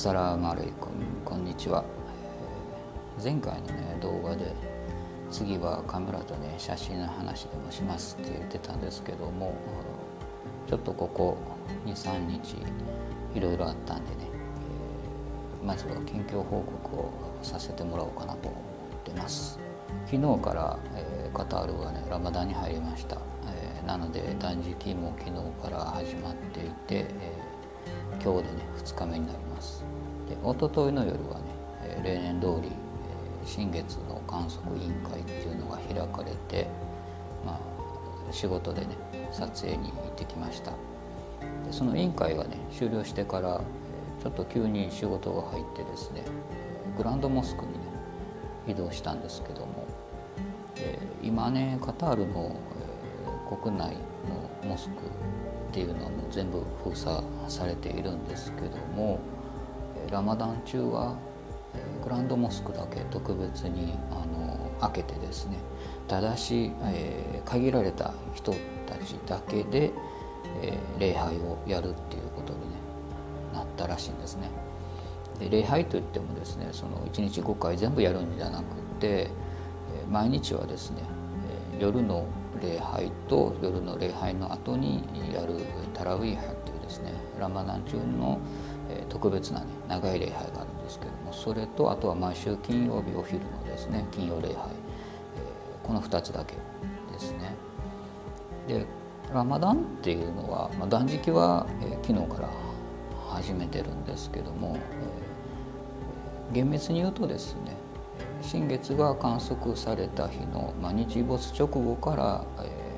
[0.00, 0.92] サラマレイコン
[1.26, 1.84] こんにちは、
[3.18, 4.50] えー前回のね動画で
[5.30, 9.54] 次はカメラとね写真の話でもしますって言ってたんですけども
[10.66, 11.36] ちょっとここ
[11.84, 12.56] 23日
[13.34, 14.16] いろいろあったんでね、
[15.60, 17.12] えーまずは近況報告を
[17.42, 19.58] させてもらおうかなと思ってます。
[20.06, 27.34] 昨日から、えーカタールはねラマダに入りました、えーなので断食も昨日から始まっていて、え
[28.24, 29.79] 今日でね2日目になります。
[30.30, 32.70] で一昨日の夜はね、例年通り、
[33.44, 36.68] 新月の観測委員会っていうのが開かれて、
[37.44, 38.88] まあ、仕事でね
[39.32, 40.70] 撮影に行ってきました。
[41.66, 43.60] でその委員会がね終了してから
[44.22, 46.22] ちょっと急に仕事が入ってですね
[46.96, 47.78] グランドモスクにね
[48.68, 49.86] 移動したんですけども
[51.22, 52.54] 今ねカタールの、
[53.62, 53.96] 国内
[54.62, 54.96] のモスクっ
[55.72, 59.18] ていうのはもう全部封鎖されているんですけども
[60.10, 61.16] ラマダン中は
[62.02, 65.58] グランドモスクだけ特別にあの開けてですね
[66.08, 68.52] ただし、えー限られた人
[68.86, 69.90] たちだけで、
[70.62, 72.66] えー礼拝をやるっていうことに、ね、
[73.54, 74.50] なったらしいんですね。
[75.38, 78.64] で礼拝といってもですねその1日5回全部やるんじゃなく
[79.00, 79.30] て
[80.10, 81.02] 毎日はですね
[81.78, 82.26] 夜の
[82.62, 85.02] 礼拝と夜の礼拝の後に
[85.32, 85.54] やる
[85.94, 88.38] タラウィーハっていうですねラマダン中の
[89.08, 94.56] 特別な、ね、長い礼拝があるんですけどもそれとあとは毎週金曜日お昼のですね金曜礼拝、え
[95.82, 96.54] この2つだけ
[97.12, 97.54] ですね。
[98.68, 98.86] で
[99.32, 102.48] ラマダンっていうのは、まあ、断食は、え昨日から
[103.28, 107.76] 始めてるんですけども、え厳密に言うとですね
[108.42, 112.90] 新月が観測された日の、まあ、日没直後から、え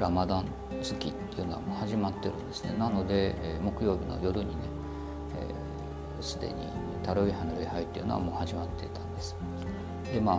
[0.00, 0.46] ラマダン
[0.84, 2.76] 月っていうのはもう始まってるんですね。
[2.78, 4.62] なので、えー木曜日の夜にね
[5.36, 6.54] えーすで、に
[7.02, 9.36] タロイハの礼拝っていうのはもう始まっていたんです。
[10.12, 10.38] でまあ、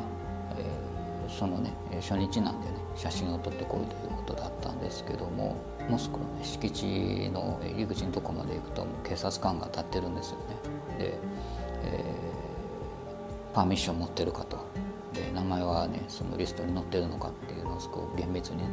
[0.57, 5.55] えーそのね初日なんでね写真を撮ってこいということだったんですけども
[5.89, 10.43] モスクの、ね、敷地の入り口のとこまで行くともう警察官が立ってるんですよね。
[10.99, 11.17] で、
[11.83, 14.57] えーパーミッション持ってるかと。
[15.13, 18.63] で名前はねそのリストに載ってるのかっていうのをすごく厳密にね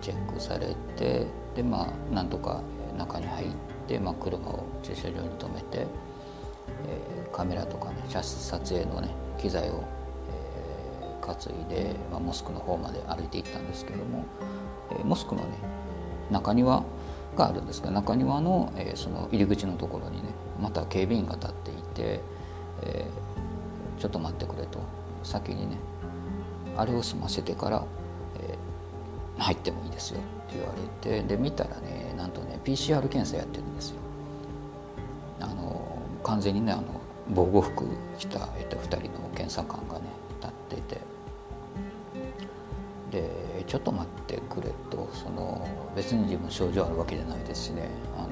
[0.00, 2.60] チェックされてでまあなんとか
[2.96, 3.48] 中に入っ
[3.86, 9.84] て、まあ、車を駐車場に止めて、えーカメラとかね写撮影のね機材を、
[10.28, 14.24] えー担いで、まあ、モスクの方まで歩いていったんですけども、
[14.90, 15.48] えーモスクのね
[16.30, 16.82] 中庭
[17.36, 20.28] があるんですが中庭の,、えーその入り口のところにね
[20.60, 22.20] また警備員が立っていて、
[22.82, 23.30] えー
[24.00, 24.78] ちょっと待ってくれと
[25.22, 25.76] 先にね
[26.76, 27.84] あれを済ませてから、
[29.40, 33.96] 入ってもいいですよって言われてで見たらねなんとね PCR 検査やってるんですよ。
[35.40, 37.84] あの完全にねあの防護服
[38.18, 40.04] 着た、えっと、2人の検査官がね
[40.40, 41.00] 立っていて
[43.10, 48.28] でちょっと待ってくれとその別に自分症状あるわけじゃないですしねあの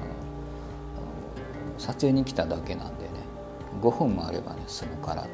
[1.77, 3.09] 撮影に来ただけなんでね
[3.81, 5.25] 5分もあればね済むからっ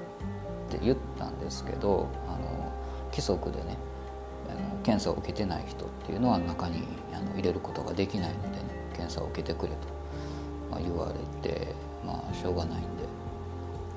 [0.70, 2.72] て言ったんですけどあの
[3.12, 3.78] 規則でね
[4.86, 8.64] 検査を受けてない人っていうのは中にあの入れることができないのでね
[8.94, 9.78] 検査を受けてくれと、
[10.70, 11.74] まあ、言われて
[12.06, 12.88] まあしょうがないんで、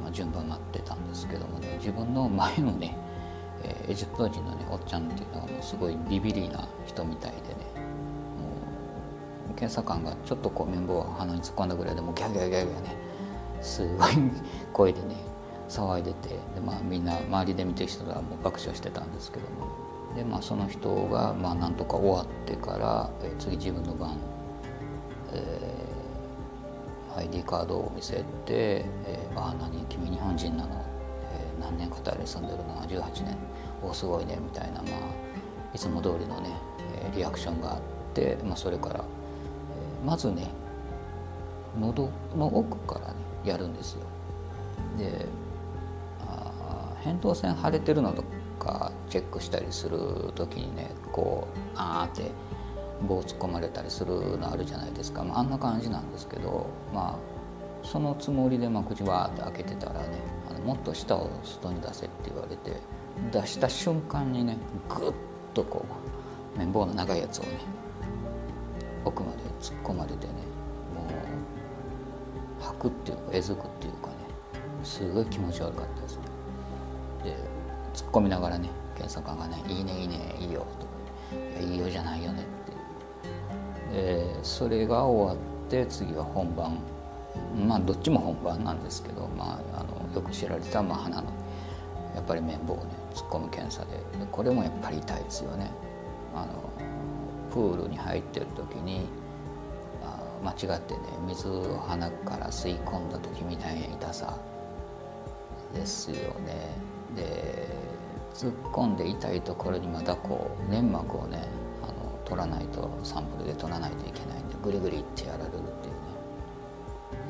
[0.03, 2.97] まあ、順番待ってたんですけどもね自分の前のね
[3.63, 7.43] えーエジプト人のねおっちゃんっていうのはもうすごいビビリな人みたいでね
[9.47, 12.97] もう検査官がちょっとこう綿棒を鼻に突っ込んだぐらいでもうギャギャギャギャね
[13.61, 14.13] すごい
[14.73, 15.17] 声でね
[15.69, 19.88] 騒いでてで、まあ、みんな周りで見てる人がもう爆笑してたんですけども。
[20.15, 24.17] で、まあ、その人がまあなんとか終わってから、えー次自分の番、
[25.33, 30.85] えー ID カードを見せて「えー、ああ何君日本人なの?」
[31.33, 33.37] えー何年カタールに住んでるの？18年
[33.83, 34.85] おすごいね」みたいな、まあ、
[35.75, 36.51] いつも通りのね、
[37.03, 37.81] えーリアクションがあっ
[38.15, 40.49] て、まあ、それから、えーまずね
[41.81, 44.01] 喉の奥からねやるんですよ。
[44.97, 45.27] で
[46.27, 46.51] あ
[47.05, 48.23] 扁桃腺腫れてるのと
[48.59, 49.99] かチェックしたりする
[50.35, 52.31] 時にねこうあーって
[53.07, 60.09] 棒突っ込まれたりするのあるじゃないですか、まあ、あんな感じなんですけどまあそのつもりでまあ口わーって開けてたらね
[60.51, 62.73] あのもっと舌を外に出せって言われて
[63.33, 64.57] 出した瞬間にね
[64.89, 65.15] グッ
[65.55, 65.85] とこ
[66.57, 67.51] う綿棒の長いやつをね
[69.05, 70.33] 奥まで突っ込まれてね
[70.95, 71.07] も
[72.61, 74.15] う吐くっていうかえずくっていうかね
[74.83, 76.17] すごい気持ち悪かったです。
[76.17, 76.38] ね
[77.99, 80.93] 突っ込みながらね検査官がね「いいねいいねいいよ」とか
[81.61, 82.43] 「いいいよじゃないよね」
[83.91, 86.79] ってでそれが終わって次は本番、
[87.67, 91.25] まあどっちも本番なんですけど、まあ、あのよく知られた、まあ、鼻の
[92.15, 92.85] やっぱり綿棒をね
[93.15, 95.71] 突っ込む検査ででこれもやっぱり痛いですよね。
[96.37, 96.53] あの
[97.51, 99.09] プールに入ってる時に
[100.45, 104.39] 間違ってね水を鼻から吸い込んだ時みたいな痛さ
[105.75, 106.98] ですよね。
[107.15, 107.69] で
[108.35, 111.49] 突っ込んで痛いところにまたこう粘膜をね
[111.83, 115.73] あの取らないとサンプルで取らないといけないんでグリグリってやられるっていうね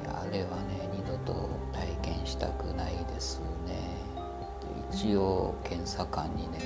[0.03, 3.99] いやあれはね二度と体験したくないですね。
[4.91, 6.59] 一応検査官にね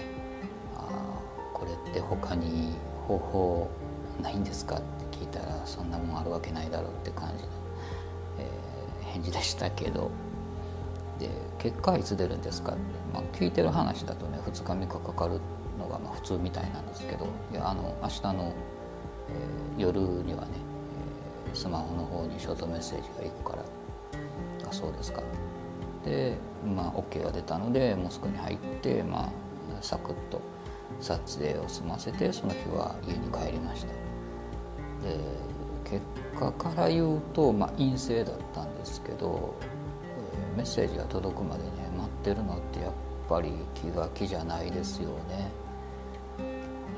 [0.76, 0.88] あ
[1.52, 2.72] これって他に
[3.06, 3.70] 方法
[4.22, 7.50] ないんですかって聞いたらそんなもんあるわけないだろうって感じの、
[8.38, 10.10] えー、返事でしたけど
[11.18, 11.28] で
[11.58, 12.80] 結果はいつ出るんですかって、
[13.12, 15.40] まあ、聞いてる話だとね2日3日かかる
[15.78, 18.54] のがま普通みたいなんですけどいやあの明日の、
[19.76, 20.48] えー、夜にはね、
[21.48, 23.62] えー、スマホの方にショートメッセージが行くから
[24.68, 25.22] あそうですか
[26.04, 29.32] でまあ OK が出たのでモスクに入ってまあ
[29.80, 30.40] サクッと
[31.00, 33.88] 撮影を済ませてその日は家に帰りました。
[33.88, 35.52] で
[35.84, 36.00] 結
[36.38, 39.54] 果から言うと、まあ、陰性だったんですけど、
[40.56, 42.92] メッセージが届くまでね待ってるのってやっ
[43.28, 45.50] ぱり気が気じゃないですよね。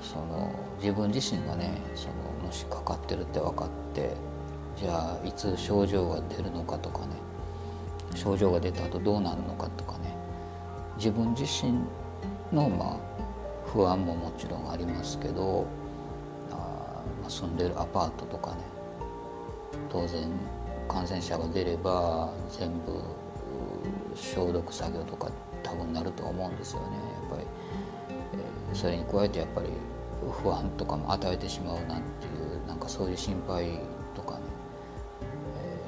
[0.01, 2.15] その自分自身がねその
[2.47, 4.15] もしかかってるって分かって
[4.77, 7.07] じゃあいつ症状が出るのかとかね
[8.15, 10.15] 症状が出た後どうなるのかとかね
[10.97, 11.73] 自分自身
[12.53, 12.99] のまあ
[13.67, 15.67] 不安ももちろんありますけど
[16.51, 16.55] あ、
[17.23, 18.59] まあ、住んでるアパートとかね
[19.91, 20.29] 当然
[20.87, 23.01] 感染者が出れば全部
[24.15, 25.31] 消毒作業とか
[25.63, 26.87] 多分なると思うんですよね。
[26.97, 27.47] やっぱり、
[28.71, 29.69] えー、それに加えてやっぱり
[30.43, 33.79] 不安とかも与えてしまうなんていうなんかそういう心配
[34.15, 34.41] とかね、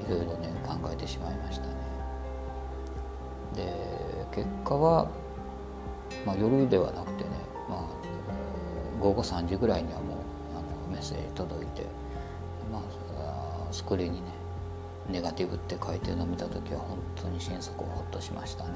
[0.05, 1.75] えー、いろいろね考えてしまいましたね。
[3.55, 3.73] で
[4.35, 5.09] 結果は、
[6.27, 7.31] まあ、夜ではなくてね
[7.69, 7.81] まあ、
[9.01, 10.17] 午後3時ぐらいにはもう
[10.55, 11.83] あのメッセージ届いて、
[12.73, 14.29] まあ、スクリーンにね
[15.11, 18.71] ネガティブって書いてるのを見た時は本当に心底ほっとしましたね。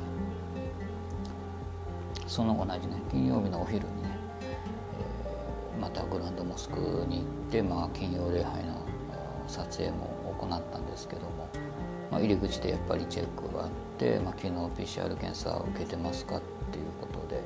[2.27, 4.09] その同じね金曜日のお昼にね、
[4.43, 6.79] えー、またグランドモスク
[7.09, 8.87] に行って、まあ、金曜礼拝の
[9.49, 11.49] 撮影も行ったんですけども、
[12.09, 16.41] まあ、入り口でやっぱりチェックがあって、まあ、昨日 PCR 検査を受けてますかっ
[16.71, 17.43] ていうことで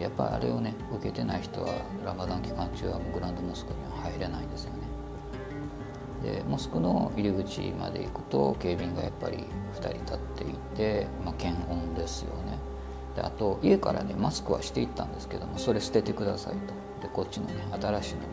[0.00, 1.74] やっぱりあれをね受けてない人は
[2.04, 4.86] ラマダン期間中はもうグランドモスクには入れないんですよね。
[6.26, 9.44] でモスクの入り口まで行くと警備員がやっぱり
[9.74, 12.58] 2人立っていて、まあ、検温ですよね。
[13.14, 16.74] であと家からねマスクはしていったんですけどもそれ捨ててくださいと。
[17.00, 18.26] でこっちのね新しいのに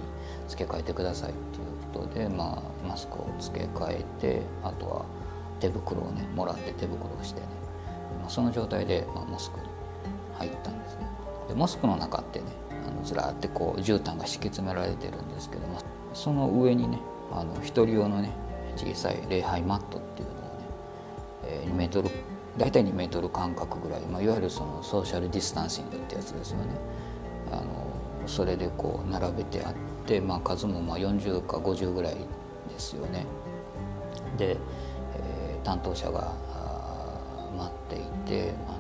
[0.48, 5.06] 付け替えてくださいっていうことで、まあ、マスクを付け替えてあとは
[5.60, 7.48] 手袋をねもらって手袋をしてね、
[8.22, 9.68] まあ、その状態で、まあ、モスクに
[10.40, 11.08] 入ったんですね。
[11.48, 12.46] でモスクの中ってね
[12.88, 15.80] あのずらーってこう絨毯が敷き詰められてるんですけども
[16.14, 17.00] その上にね
[17.36, 18.32] あの一人用のね
[18.76, 20.50] 小さい礼拝マットっていうのをね、
[21.46, 22.10] えー、2メートル
[22.58, 26.66] 大体2メートル間隔ぐらい、まあ、いわゆるそのソーシャルディスタンシングってやつですよね。
[27.52, 27.64] あの
[28.28, 29.74] それでこう並べてあっ
[30.06, 33.26] て、まあ、数もまあ40か50ぐらいですよね。
[34.38, 36.34] で、えー、担当者が
[37.58, 38.78] 待っていてあの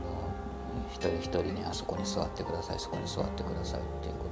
[0.91, 4.25] 一人一人にあそこに座ってくださいそこに座ってくださいっていうこ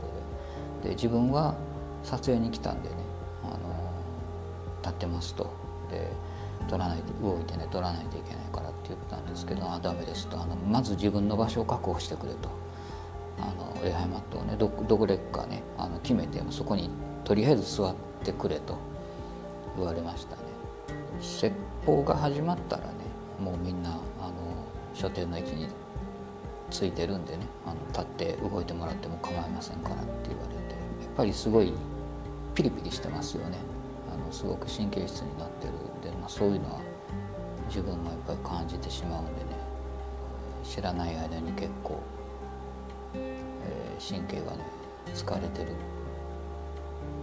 [0.81, 0.89] とで。
[0.89, 1.55] で自分は
[2.03, 3.10] 撮影に来たんでね。
[4.81, 5.49] 立ってますと。
[5.89, 6.11] で
[6.67, 10.39] 撮らないで動いてね撮らないといけないからって言ったんですけど「あダメです」と。
[10.39, 12.49] あの「まず自分の場所を確保してくれ」と。
[13.39, 16.91] あの礼拝マットをねどどこでかねあの決めてそこに
[17.23, 18.75] とりあえず座ってくれと。
[19.77, 20.41] 言われましたね。
[21.19, 22.91] 説法が始まったらね
[23.39, 24.33] もうみんなあの
[24.93, 25.67] 書店の位置に
[26.69, 30.55] ついてるんでねあの立って動いてもらっても構いませんからって言われて
[31.03, 31.73] やっぱりすごい
[32.55, 33.57] ピリピリしてますよね。
[34.25, 36.81] のすごく神経質になってるんで、まあ、そういうのは
[37.67, 39.61] 自分もやっぱり感じてしまうんでね。
[40.63, 41.99] 知らない間に結構、
[43.15, 44.63] えー、神経がね
[45.13, 45.71] 疲れてる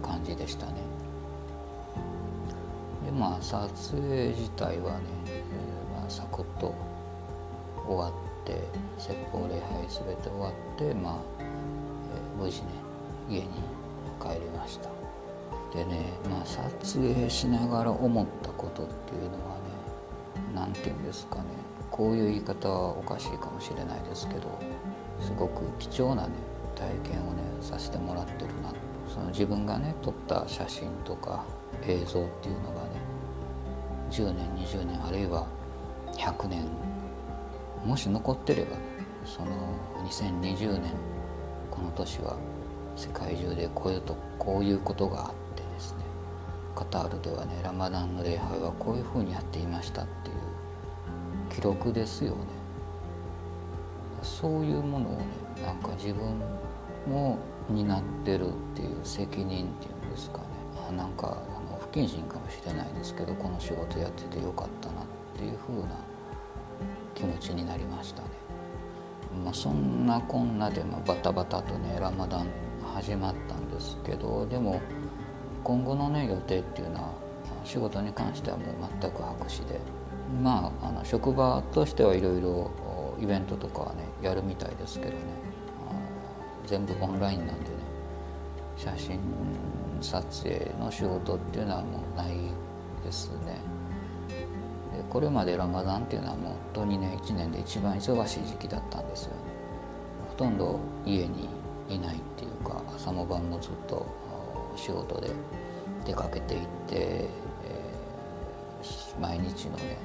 [0.03, 0.73] 感じでしたね。
[3.05, 6.75] でまあ撮影自体はね、えー、まあ、サクッと
[7.87, 8.61] 終わってて
[8.97, 12.67] 説法礼拝全て終わってまあ、えー、無事ね
[13.29, 13.47] 家に
[14.19, 14.98] 帰りました。
[15.73, 19.61] でねまあ撮影しながら思ったことっていうのはね
[20.55, 21.43] 何て言うんですかね
[21.91, 24.59] こういう言い方はおかしいかもしれないですけど
[25.21, 26.33] すごく貴重なね
[26.75, 28.73] 体験をねさせてもらってるな。
[29.09, 31.43] その自分がね撮った写真とか
[31.85, 32.89] 映像っていうのがね
[34.11, 35.47] 10年20年あるいは
[36.13, 36.65] 100年
[37.83, 38.83] もし残ってればね
[39.25, 39.51] その
[40.05, 40.93] 2020年
[41.71, 42.37] この年は
[42.95, 45.48] 世界中でこういうとこういうことがあって
[45.79, 46.03] ですね。
[46.75, 50.35] カタールではねラマダンの礼拝はこういうふうにやっていましたっていう
[51.55, 52.37] 記録ですよね。
[54.21, 55.25] そういうものをね
[55.63, 56.37] なんか自分
[57.07, 57.37] も
[57.69, 60.43] 担ってるっていう責任っていうんですかね。
[60.89, 65.05] あなんかあの不謹慎かもしれないですけどこの仕事やっててよかったなっ
[65.37, 65.95] ていうふうな
[67.15, 68.27] 気持ちになりましたね。
[69.45, 72.47] まあ、そんなこんなで、まバタバタとねラマダン
[72.95, 74.81] 始まったんですけどでも
[75.63, 77.09] 今後のね予定っていうのは
[77.63, 78.67] 仕事に関してはもう
[79.01, 79.79] 全く白紙で。
[80.43, 82.71] まああの職場としてはいろいろ
[83.19, 85.17] イベントとかはねやるみたいですけどね。
[86.65, 87.69] 全部オンラインなんでね。
[88.77, 89.19] 写真
[90.01, 92.33] 撮影の仕事っていうのはもうない
[93.03, 93.59] ですね。
[94.95, 99.31] でこれまでラマダンっていうのはもう本当にね1年で一番忙しい時期だったんですよ。
[99.31, 99.37] ね
[100.29, 101.49] ほとんど家に
[101.89, 104.05] いないっていうか朝も晩もずっと
[104.79, 105.31] 仕事で
[106.05, 109.97] 出かけていって、えー、毎日のね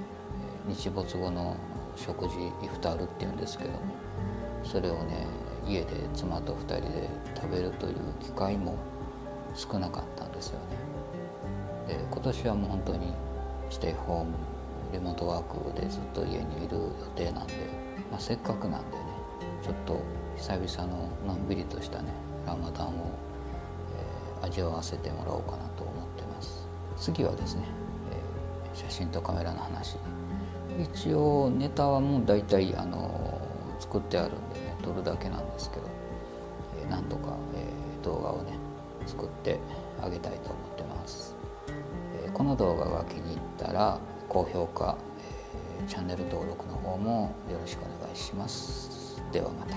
[0.69, 1.57] 日没後の
[1.97, 3.81] 食事イフタールっていうんですけども
[4.65, 5.27] それをね
[5.67, 8.77] 家で妻と2人で食べるという機会も
[9.55, 10.77] 少なかったんですよね。
[11.87, 13.13] で今年はもう本当に
[13.71, 14.35] ステイホーム
[14.93, 17.55] リモートワークでずっと家にいる予定なんで、
[18.11, 19.05] まあ、せっかくなんでね
[19.63, 20.01] ちょっと
[20.37, 22.13] 久々ののんびりとしたね
[22.47, 23.11] ラマダンを、
[24.45, 26.67] 味わわせてもらおうかなと思ってます。
[26.97, 27.63] 次はですね、
[28.13, 29.97] えー、写真とカメラの話。
[30.81, 33.41] 一応ネタはもう大体あの
[33.79, 35.83] 作ってあるんでね撮るだけなんですけど、
[36.83, 38.53] えー、なんとか、えー、動画をね
[39.07, 39.59] 作って
[40.03, 41.37] あげたいと思ってます、
[42.25, 44.97] えー、この動画が気に入ったら高評価、
[45.81, 49.23] えー、チャンネル登録の方もよろしくお願いします。
[49.31, 49.77] ではまた。